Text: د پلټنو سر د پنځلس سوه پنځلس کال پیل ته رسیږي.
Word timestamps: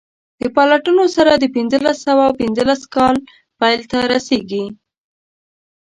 د 0.41 0.43
پلټنو 0.55 1.03
سر 1.15 1.27
د 1.39 1.45
پنځلس 1.55 1.97
سوه 2.07 2.25
پنځلس 2.39 2.81
کال 2.95 3.15
پیل 3.59 3.81
ته 3.91 3.99
رسیږي. 4.13 4.65